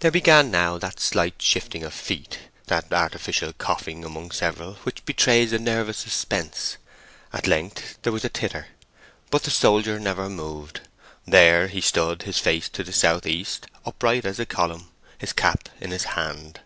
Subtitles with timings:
[0.00, 5.52] There began now that slight shifting of feet, that artificial coughing among several, which betrays
[5.52, 6.78] a nervous suspense.
[7.34, 8.68] At length there was a titter.
[9.28, 10.80] But the soldier never moved.
[11.26, 15.68] There he stood, his face to the south east, upright as a column, his cap
[15.82, 16.60] in his hand.